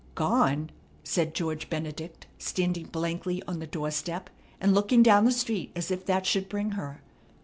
[0.15, 0.71] "Gone?"
[1.03, 5.91] said George Benedict, standing blankly on the door step and looking down the street as
[5.91, 7.03] if that should bring her.